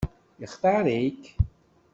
[0.41, 1.23] Yextaṛ-ik?